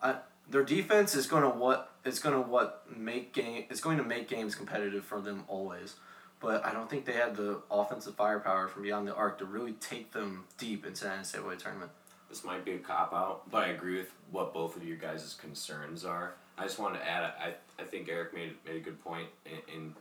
[0.02, 0.16] I,
[0.48, 4.04] their defense is going to what is going to what make game is going to
[4.04, 5.96] make games competitive for them always.
[6.40, 9.72] But I don't think they have the offensive firepower from beyond the arc to really
[9.74, 11.92] take them deep into that NCAA tournament.
[12.32, 15.36] This might be a cop out, but I agree with what both of you guys'
[15.38, 16.32] concerns are.
[16.56, 19.74] I just wanted to add, I, I think Eric made, made a good point in,
[19.74, 19.94] in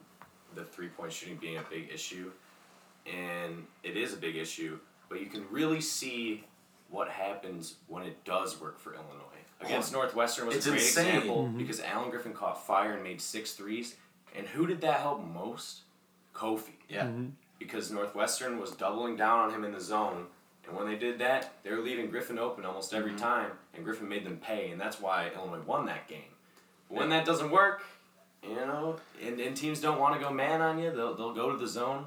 [0.56, 2.32] the three point shooting being a big issue.
[3.06, 6.46] And it is a big issue, but you can really see
[6.90, 9.10] what happens when it does work for Illinois.
[9.60, 11.08] Against Northwestern was It's a great insane.
[11.08, 11.58] example mm-hmm.
[11.58, 13.98] because Alan Griffin caught fire and made six threes.
[14.34, 15.82] And who did that help most?
[16.34, 17.08] Kofi Yeah.
[17.08, 17.26] Mm-hmm.
[17.60, 20.28] because Northwestern was doubling down on him in the zone.
[20.72, 23.20] And when they did that, they were leaving Griffin open almost every mm-hmm.
[23.20, 26.32] time, and Griffin made them pay, and that's why Illinois won that game.
[26.88, 27.84] But when that doesn't work,
[28.42, 31.52] you know, and, and teams don't want to go man on you, they'll, they'll go
[31.52, 32.06] to the zone.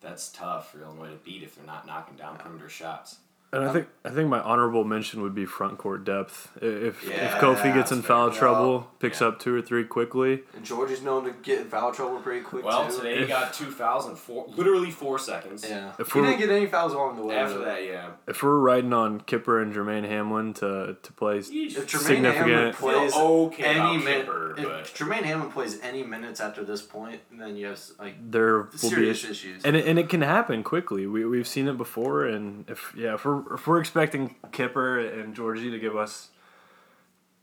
[0.00, 3.16] That's tough for Illinois to beat if they're not knocking down perimeter shots.
[3.54, 6.50] And I um, think I think my honorable mention would be front court depth.
[6.60, 8.38] I- If if Kofi gets in foul fair.
[8.40, 9.28] trouble, picks Yeah.
[9.28, 12.40] up two or three quickly, And George is known to get in foul trouble pretty
[12.42, 12.96] quick Well, too.
[12.96, 15.64] today he got two fouls in four, literally four seconds.
[15.68, 15.92] Yeah.
[15.98, 17.36] If he we're- didn't get any fouls along the way.
[17.36, 17.64] After though.
[17.64, 18.08] that, yeah.
[18.26, 22.48] if we're riding on Kipper and Jermaine Hamlin to to play, If Jermaine Significant.
[22.50, 26.82] Hammond plays okay any about minute, if but- Jermaine Hammond plays any minutes after this
[26.82, 29.64] point, then you have like there will be serious issues.
[29.64, 31.06] and it, and it can happen quickly.
[31.06, 35.34] We we've seen it before, and if yeah, if we're if we're expecting Kipper and
[35.34, 36.28] Georgie to give us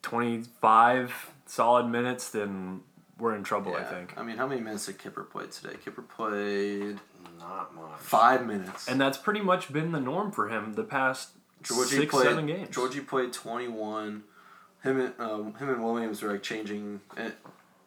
[0.01, 2.81] twenty five solid minutes, then
[3.17, 3.75] we're in trouble.
[3.75, 3.89] I Yeah.
[3.89, 5.77] think, I mean, how many minutes did Kipper play today?
[5.83, 6.99] Kipper played
[7.39, 7.99] Not much.
[7.99, 8.87] five minutes.
[8.87, 12.25] and that's pretty much been the norm for him the past Georgie six played.
[12.27, 12.73] seven games.
[12.75, 14.23] Georgie played twenty one.
[14.83, 17.35] Him and um, him and Williams were like changing, it,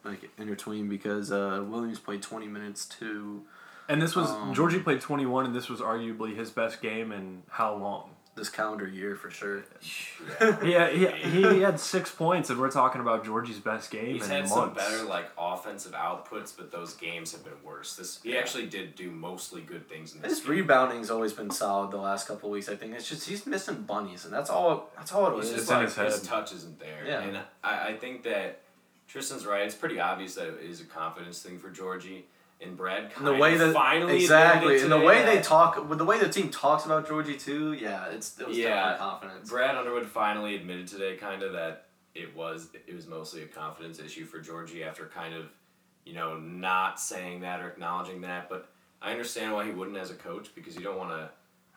[0.05, 3.43] like intertwined because uh, Williams played twenty minutes too.
[3.89, 7.11] And this was um, Georgie played twenty one, and this was arguably his best game
[7.11, 8.09] in how long?
[8.35, 9.63] This calendar year for sure.
[10.61, 11.07] Yeah, he,
[11.41, 14.53] he had six points, and we're talking about Georgie's best game He's in had months.
[14.53, 17.95] some better like offensive outputs, but those games have been worse.
[17.95, 20.31] This he actually did do mostly good things in this.
[20.31, 20.49] His game.
[20.51, 22.67] rebounding's always been solid the last couple weeks.
[22.67, 24.89] I think it's just he's missing bunnies, and that's all.
[24.97, 25.51] That's all it He's is.
[25.51, 26.23] just It's in like his his, head.
[26.29, 27.05] touch isn't there.
[27.07, 27.21] Yeah.
[27.21, 28.59] And I, I think that
[29.07, 29.61] Tristan's right.
[29.61, 32.25] It's pretty obvious that it is a confidence thing for Georgie.
[32.61, 35.41] And Brad And the way of that finally exactly, admitted and the today way they
[35.41, 38.69] talk, with the way the team talks about Georgie too, yeah, it's it was Yeah.
[38.75, 39.49] definitely confidence.
[39.49, 43.99] Brad Underwood finally admitted today, kind of that it was it was mostly a confidence
[43.99, 45.45] issue for Georgie after kind of,
[46.05, 48.47] you know, not saying that or acknowledging that.
[48.49, 48.69] But
[49.01, 51.29] I understand why he wouldn't as a coach because you don't want to.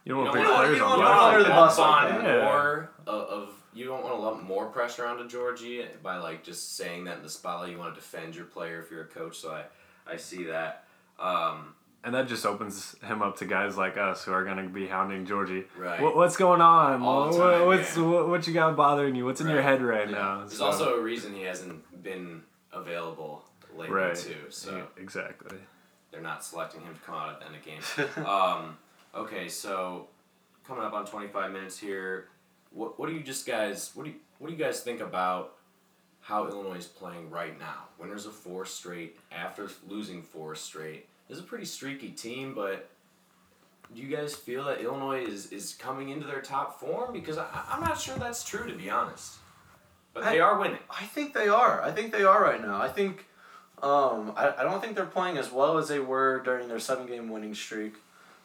[0.05, 1.57] You don't want to put wanna- players on wanna blast put under like the that.
[1.57, 2.45] bus like lump that.
[2.45, 6.77] more of, of you don't want to lump more pressure onto Georgie by like just
[6.77, 7.73] saying that in the spotlight.
[7.73, 9.37] You want to defend your player if you're a coach.
[9.39, 9.65] So I
[10.11, 10.85] I see that.
[11.19, 14.69] Um, And that just opens him up to guys like us who are going to
[14.69, 15.65] be hounding Georgie.
[15.77, 16.01] Right.
[16.01, 17.03] What, what's going on?
[17.03, 18.03] All the What- time, what's yeah.
[18.05, 19.25] what, what you got bothering you?
[19.25, 20.17] What's in your head right Yeah.
[20.17, 20.39] now?
[20.41, 22.43] there's So- also a reason he hasn't been
[22.73, 23.45] available
[23.77, 24.37] lately right too.
[24.51, 24.77] So.
[24.77, 25.59] Yeah, exactly.
[26.11, 28.17] they're not selecting him to come out at the end of games.
[28.27, 28.79] um,
[29.15, 30.09] okay, so
[30.67, 32.29] coming up on 25 minutes here,
[32.71, 35.55] what, what do you just guys what do you, what do you guys think about
[36.29, 37.85] how Illinois is playing right now?
[37.99, 41.07] Winners of four straight after losing four straight.
[41.27, 42.91] This is a pretty streaky team, but
[43.95, 47.15] do you guys feel that Illinois is, is coming into their top form?
[47.15, 49.37] Because I, I'm not sure that's true, to be honest.
[50.13, 50.81] But they I- are winning.
[50.91, 51.81] I think they are.
[51.83, 52.77] I think they are right now.
[52.79, 53.25] I think,
[53.83, 57.07] um, I, I don't think they're playing as well as they were during their seven
[57.07, 57.95] game winning streak.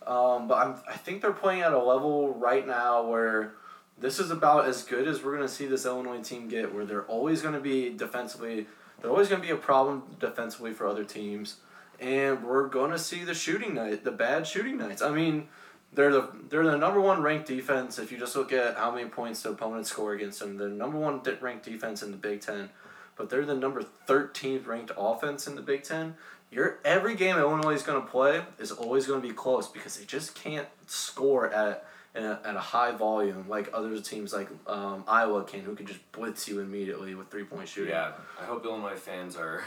[0.07, 3.55] Um, but I'm, I think they're playing at a level right now where
[4.03, 6.83] this is about as good as we're going to see this Illinois team get, where
[6.83, 8.67] they're always going to be defensively,
[9.01, 11.55] they're always going to be a problem defensively for other teams.
[12.01, 15.01] And we're going to see the shooting night, the bad shooting nights.
[15.01, 15.47] I mean,
[15.93, 17.97] they're the they're the number one ranked defense.
[17.97, 20.97] If you just look at how many points the opponents score against them, they're number
[20.97, 22.71] one ranked defense in the Big Ten,
[23.15, 26.15] but they're the number thirteenth ranked offense in the Big Ten.
[26.51, 29.97] Your every game Illinois is going to play is always going to be close because
[29.97, 31.85] they just can't score at
[32.15, 35.85] at a, at a high volume like other teams like um, Iowa can, who can
[35.85, 37.91] just blitz you immediately with three point shooting.
[37.93, 39.63] Yeah, I hope Illinois fans are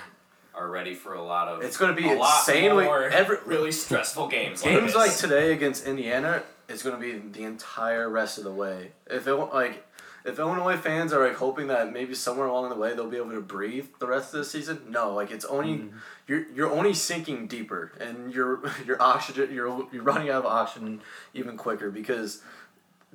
[0.55, 1.63] are ready for a lot of.
[1.63, 4.63] It's gonna be a lot insanely- every- really stressful games.
[4.63, 8.51] Games like, like today against Indiana is going to be the entire rest of the
[8.51, 8.91] way.
[9.09, 9.87] If it like,
[10.27, 13.31] if Illinois fans are like hoping that maybe somewhere along the way they'll be able
[13.31, 15.15] to breathe the rest of the season, no.
[15.15, 15.97] Like it's only mm-hmm.
[16.27, 21.01] you're you're only sinking deeper, and your your oxygen you're you're running out of oxygen
[21.35, 22.43] even quicker because.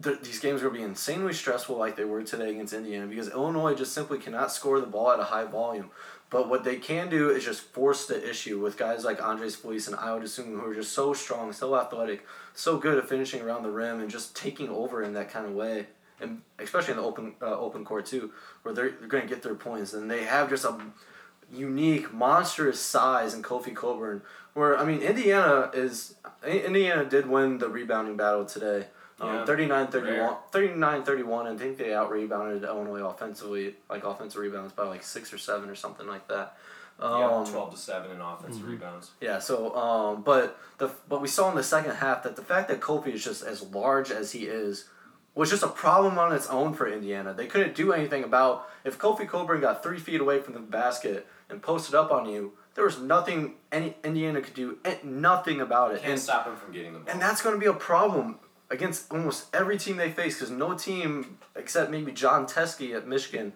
[0.02, 3.06] th- These games are going to be insanely stressful, like they were today against Indiana,
[3.06, 5.91] because Illinois just simply cannot score the ball at a high volume.
[6.32, 9.88] But what they can do is just force the issue with guys like Andres Feliz
[9.89, 13.63] and Ayo Dosunmu who are just so strong, so athletic, so good at finishing around
[13.63, 15.88] the rim and just taking over in that kind of way,
[16.21, 18.31] and especially in the open uh, open court too,
[18.63, 20.79] where they're, they're going to get their points and they have just a
[21.51, 24.21] unique, monstrous size in Kofi Cockburn.
[24.53, 28.88] Where I mean, Indiana is Indiana did win the rebounding battle today.
[29.19, 29.41] Yeah.
[29.41, 30.38] Um, 39-31, Rare.
[30.51, 35.38] 39-31, I think they out rebounded Illinois offensively, like offensive rebounds by like six or
[35.38, 36.57] seven or something like that.
[36.99, 39.12] yeah, Um, twelve to seven in offensive rebounds.
[39.21, 42.67] yeah, so um, but the but we saw in the second half that the fact
[42.69, 44.86] that Kofi is just as large as he is
[45.36, 47.34] was just a problem on its own for Indiana.
[47.34, 51.26] They couldn't do anything about if Kofi Cockburn got three feet away from the basket
[51.50, 52.54] and posted up on you.
[52.76, 56.00] There was nothing any Indiana could do, eh, nothing about it.
[56.02, 57.10] Can't And, stop him from getting the ball.
[57.13, 58.39] and that's going to be a problem
[58.70, 63.52] against almost every team they face because no team except maybe Jon Teske at Michigan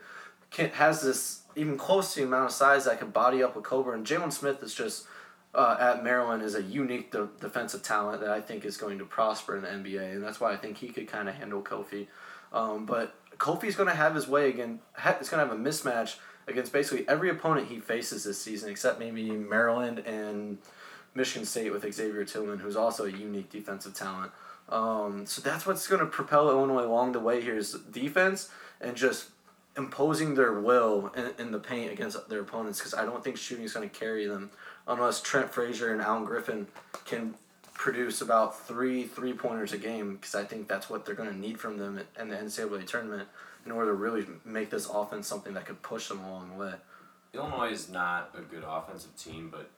[0.52, 3.64] can, has this even close to the amount of size that can body up with
[3.64, 4.04] Cockburn.
[4.04, 5.06] Jalen Smith is just
[5.56, 9.06] uh, at Maryland is a unique de- defensive talent that I think is going to
[9.06, 12.08] prosper in the NBA, and that's why I think he could kind of handle Kofi.
[12.52, 14.80] Um, but Kofi's going to have his way again.
[14.98, 19.00] It's going to have a mismatch against basically every opponent he faces this season, except
[19.00, 20.58] maybe Maryland and
[21.16, 24.32] Michigan State with Xavier Tillman, who's also a unique defensive talent.
[24.68, 28.50] Um, so that's what's going to propel Illinois along the way here is defense
[28.82, 29.30] and just
[29.78, 33.66] imposing their will in, in the paint against their opponents because I don't think shooting
[33.66, 34.50] is going to carry them
[34.88, 36.68] unless Trent Frazier and Alan Griffin
[37.06, 37.36] can
[37.74, 41.38] produce about three three pointers a game because I think that's what they're going to
[41.38, 43.28] need from them in the NCAA tournament
[43.66, 46.74] in order to really make this offense something that could push them along the way.
[47.34, 49.70] Illinois is not a good offensive team, but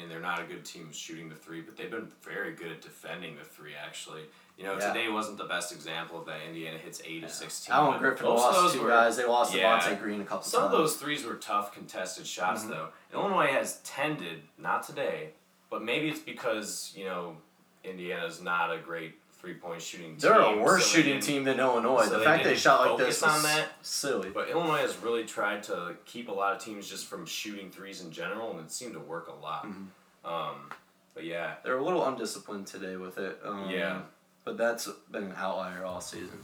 [0.00, 2.82] and they're not a good team shooting the three, but they've been very good at
[2.82, 3.72] defending the three.
[3.74, 4.22] Actually,
[4.58, 4.88] you know, Yeah.
[4.92, 6.40] today wasn't the best example of that.
[6.46, 7.72] Indiana hits eight of sixteen.
[7.74, 9.16] Alan Griffin lost those two were- guys.
[9.16, 9.78] They lost Yeah.
[9.78, 10.72] Devonte Green a couple Some times.
[10.74, 12.70] of those threes were tough contested shots, Mm-hmm.
[12.70, 12.88] though.
[13.12, 15.30] Illinois has tended, not today,
[15.70, 17.36] but maybe it's because you know
[17.84, 20.18] Indiana's not a great three point shooting team.
[20.18, 22.04] They're a worse so shooting team than Illinois.
[22.04, 23.68] so the they fact they shot like this was on that.
[23.82, 24.30] silly.
[24.30, 28.00] But Illinois has really tried to keep a lot of teams just from shooting threes
[28.00, 29.66] in general, and it seemed to work a lot.
[29.66, 30.32] Mm-hmm.
[30.32, 30.70] Um,
[31.14, 33.38] but yeah, They're a little undisciplined today with it.
[33.44, 34.00] Um, Yeah.
[34.44, 36.38] But that's been an outlier all season.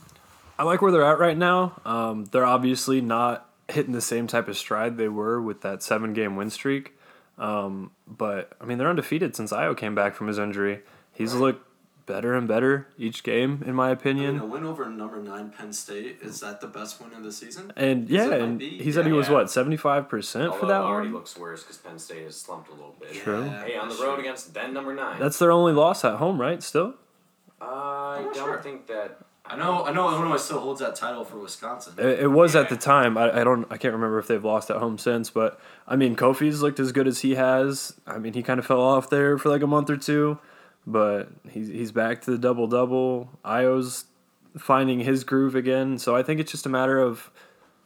[0.58, 1.80] I like where they're at right now.
[1.84, 6.14] Um, they're obviously not hitting the same type of stride they were with that seven
[6.14, 6.94] game win streak.
[7.36, 10.80] Um, but I mean, they're undefeated since Ayo came back from his injury.
[11.12, 11.66] He's looked
[12.06, 14.34] better and better each game, in my I opinion.
[14.34, 17.32] mean, a win over number nine Penn State is that the best win of the
[17.32, 17.72] season?
[17.76, 19.34] And yeah, and he said he was yeah.
[19.34, 21.14] what seventy five percent for that it already one.
[21.16, 23.12] looks worse because Penn State has slumped a little bit.
[23.14, 23.44] True.
[23.44, 24.20] Yeah, Hey, on the road true.
[24.20, 25.18] against then number nine.
[25.20, 26.62] That's their only loss at home, right?
[26.62, 26.94] Still.
[27.60, 28.62] Uh, I don't sure.
[28.62, 29.18] think that.
[29.44, 29.84] I know.
[29.84, 30.08] I know.
[30.08, 31.94] Illinois still holds that title for Wisconsin.
[31.98, 33.18] It, it was at the time.
[33.18, 33.66] I, I don't.
[33.70, 35.28] I can't remember if they've lost at home since.
[35.28, 37.94] But I mean, Kofi's looked as good as he has.
[38.06, 40.38] I mean, he kind of fell off there for like a month or two,
[40.86, 43.28] but he's he's back to the double double.
[43.44, 44.04] Ayo's
[44.58, 45.98] finding his groove again.
[45.98, 47.30] So I think it's just a matter of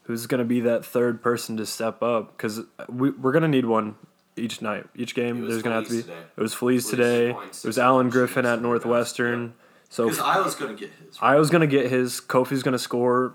[0.03, 3.49] who's going to be that third person to step up because we we're going to
[3.49, 3.97] need one
[4.37, 5.47] each night, each game.
[5.49, 6.03] There's going to have to be.
[6.03, 6.23] Today.
[6.37, 7.31] It was Feliz today.
[7.31, 8.61] It was Alan Griffin at.
[8.63, 9.55] Northwestern.
[9.89, 11.17] So Because Ayo's going to get his.
[11.19, 12.21] Ayo's going to get his.
[12.21, 13.35] Kofi's going to score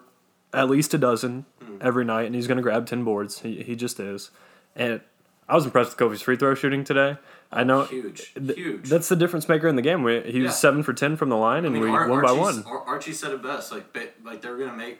[0.54, 1.78] at least a dozen hmm.
[1.80, 3.40] every night, and he's going to grab 10 boards.
[3.40, 4.32] He, he just is.
[4.76, 5.02] And
[5.50, 7.18] I was impressed with Kofi's free throw shooting today.
[7.52, 8.34] I know Huge.
[8.36, 8.88] th- Huge.
[8.88, 10.04] that's the difference maker in the game.
[10.04, 10.56] We, he was Yeah.
[10.56, 12.64] 7 for 10 from the line, and I mean, we Ar- won by one.
[12.68, 13.72] Ar- Archie said it best.
[13.72, 13.86] Like,
[14.24, 15.00] like they're gonna make,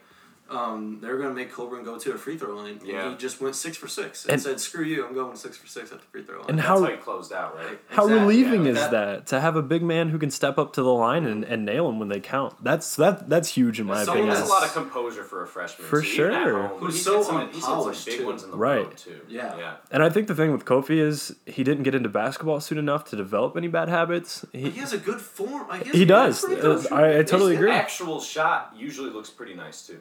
[0.52, 2.80] um, they're gonna make Cockburn go to a free throw line.
[2.84, 3.04] Yeah.
[3.04, 5.58] And he just went six for six and, And- said, "Screw you, I'm going six
[5.58, 7.80] for six at the free throw line." And That's how- how he closed out, right?
[7.90, 8.72] How Exactly, relieving yeah.
[8.72, 11.26] is That- that, to have a big man who can step up to the line
[11.26, 12.56] and, and nail them when they count?
[12.64, 14.34] That's that that's huge in my So opinion.
[14.34, 15.88] that's a lot of composure for a freshman.
[15.88, 16.68] For too, even at sure.
[16.68, 16.80] home.
[16.80, 18.26] Who's so hit some, he's hit some unpolished, big too.
[18.26, 18.98] ones in the Right.
[18.98, 19.20] too.
[19.28, 19.58] Yeah.
[19.58, 19.74] yeah.
[19.92, 23.06] And I think the thing with Kofi is he didn't get into basketball soon enough
[23.12, 24.46] to develop any bad habits.
[24.52, 25.68] But He, he has a good form.
[25.68, 26.44] Like, he does.
[26.44, 26.84] Uh.
[26.92, 27.72] I, I totally His agree.
[27.72, 30.00] actual shot usually looks pretty nice too.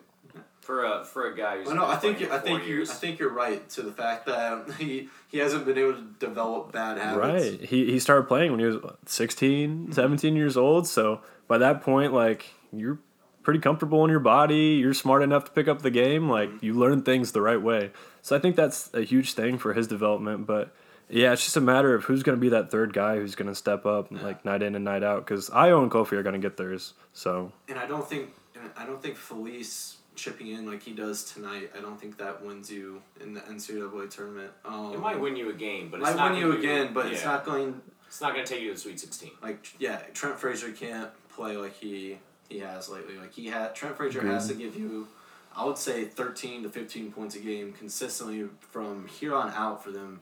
[0.68, 1.87] For a for a guy who's I know.
[1.87, 2.92] been I think playing you, I for think four you, I years.
[2.92, 6.98] think you're right to the fact that he he hasn't been able to develop bad
[6.98, 7.50] habits.
[7.50, 7.61] Right.
[7.66, 9.92] He he started playing when he was what, 16, mm-hmm.
[9.92, 10.87] 17 years old.
[10.87, 12.98] So by that point, like you're
[13.42, 14.78] pretty comfortable in your body.
[14.78, 16.28] You're smart enough to pick up the game.
[16.28, 16.66] Like mm-hmm.
[16.66, 17.90] you learn things the right way.
[18.20, 20.46] So I think that's a huge thing for his development.
[20.46, 20.74] But
[21.09, 23.48] yeah, it's just a matter of who's going to be that third guy who's going
[23.48, 25.24] to step up like night in and night out.
[25.24, 26.92] Because Ayo and Kofi are going to get theirs.
[27.14, 28.35] So And I don't think
[28.76, 31.70] I don't think Feliz chipping in like he does tonight.
[31.76, 34.50] I don't think that wins you in the NCAA tournament.
[34.64, 36.92] Um, it might win you a game, but it's might not win you be- again,
[36.92, 39.31] but it's not going It's not going to take you to the Sweet Sixteen.
[39.42, 39.98] like yeah.
[40.12, 43.16] Trent Frazier can't play like he he has lately.
[43.16, 45.09] Like he had Trent Frazier has to give you.
[45.57, 49.90] I would say thirteen to fifteen points a game consistently from here on out for
[49.90, 50.20] them.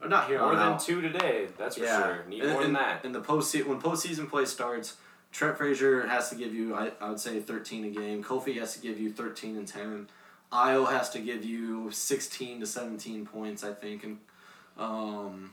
[0.00, 2.24] Or not here More on than two today, that's for Yeah, sure.
[2.28, 3.02] Need and, more than that.
[3.04, 4.96] And the post when postseason play starts,
[5.36, 8.24] Trent Frazier has to give you I, I would say thirteen a game.
[8.24, 10.08] Kofi has to give you thirteen and ten.
[10.50, 14.18] Ayo has to give you sixteen to seventeen points, I think, and
[14.78, 15.52] um,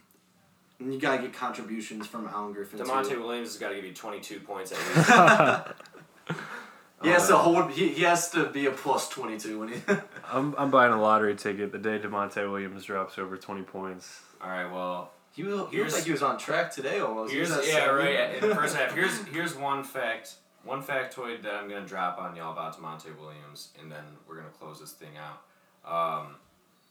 [0.80, 2.78] and you gotta get contributions from Alan Griffin.
[2.80, 3.20] Da'Monte too.
[3.22, 6.38] Williams has got to give you 22 points at least.
[7.02, 7.70] He has Uh, to hold.
[7.72, 9.74] He, he has to be a plus twenty two when he.
[10.32, 14.20] I'm, I'm buying a lottery ticket the day Da'Monte Williams drops over 20 points.
[14.40, 17.32] All right, well, he, was, he looked Here's- like he was on track today almost.
[17.32, 18.04] Here's was at yeah, 70.
[18.14, 18.34] right.
[18.42, 22.36] In the first half, here's here's one fact, one factoid that I'm gonna drop on
[22.36, 25.40] y'all about Da'Monte Williams, and then we're gonna close this thing out.
[25.84, 26.36] Um,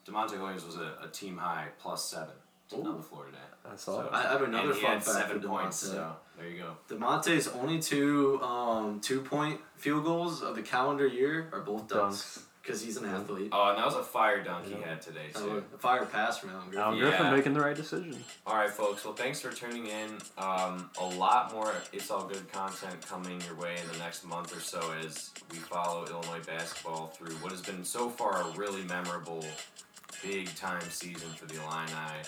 [0.07, 2.33] Da'Monte Williams was a, a team high plus seven
[2.73, 3.37] on the floor today.
[3.63, 4.09] That's So, all.
[4.11, 5.83] I have another and he fun had fact seven for points.
[5.87, 5.91] Da'Monte.
[5.91, 6.95] So there you go.
[6.95, 12.09] Da'Monte's only two um, two point field goals of the calendar year are both dunks
[12.09, 12.41] Dunks.
[12.63, 13.49] Because he's an athlete.
[13.51, 15.65] Oh, and that was a fire dunk he had today too.
[15.75, 16.81] a fire pass from Alan Griffin.
[16.81, 17.09] Alan Yeah.
[17.09, 18.23] Griffin making the right decision.
[18.47, 19.03] All right, folks.
[19.03, 20.17] Well, thanks for tuning in.
[20.37, 24.55] Um, a lot more It's All Good content coming your way in the next month
[24.55, 28.83] or so as we follow Illinois basketball through what has been so far a really
[28.83, 29.43] memorable,
[30.23, 32.21] big time season for the Illini.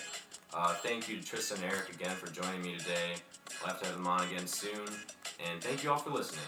[0.52, 3.14] Uh, thank you to Tristan and Eric again for joining me today.
[3.62, 4.84] We'll have to have them on again soon.
[5.50, 6.44] And thank you all for listening.